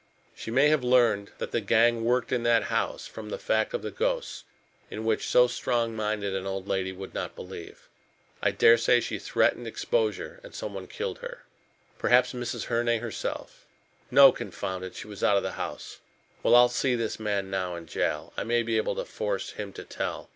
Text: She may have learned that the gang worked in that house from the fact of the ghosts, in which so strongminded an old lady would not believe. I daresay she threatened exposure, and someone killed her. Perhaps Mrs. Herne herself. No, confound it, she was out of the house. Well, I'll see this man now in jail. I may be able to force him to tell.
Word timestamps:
She 0.33 0.49
may 0.49 0.69
have 0.69 0.83
learned 0.83 1.29
that 1.37 1.51
the 1.51 1.61
gang 1.61 2.03
worked 2.03 2.31
in 2.31 2.41
that 2.41 2.63
house 2.73 3.05
from 3.05 3.29
the 3.29 3.37
fact 3.37 3.71
of 3.75 3.83
the 3.83 3.91
ghosts, 3.91 4.45
in 4.89 5.05
which 5.05 5.27
so 5.27 5.45
strongminded 5.47 6.33
an 6.35 6.47
old 6.47 6.67
lady 6.67 6.91
would 6.91 7.13
not 7.13 7.35
believe. 7.35 7.87
I 8.41 8.49
daresay 8.49 8.99
she 9.01 9.19
threatened 9.19 9.67
exposure, 9.67 10.39
and 10.43 10.55
someone 10.55 10.87
killed 10.87 11.19
her. 11.19 11.45
Perhaps 11.99 12.33
Mrs. 12.33 12.63
Herne 12.63 12.97
herself. 12.99 13.67
No, 14.09 14.31
confound 14.31 14.83
it, 14.83 14.95
she 14.95 15.05
was 15.05 15.23
out 15.23 15.37
of 15.37 15.43
the 15.43 15.51
house. 15.51 15.99
Well, 16.41 16.55
I'll 16.55 16.67
see 16.67 16.95
this 16.95 17.19
man 17.19 17.51
now 17.51 17.75
in 17.75 17.85
jail. 17.85 18.33
I 18.35 18.43
may 18.43 18.63
be 18.63 18.77
able 18.77 18.95
to 18.95 19.05
force 19.05 19.51
him 19.51 19.71
to 19.73 19.83
tell. 19.83 20.29